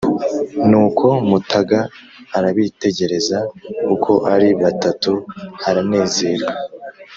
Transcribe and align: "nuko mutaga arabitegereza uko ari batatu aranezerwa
"nuko 0.69 1.07
mutaga 1.29 1.79
arabitegereza 2.37 3.37
uko 3.93 4.11
ari 4.33 4.49
batatu 4.61 5.11
aranezerwa 5.67 6.53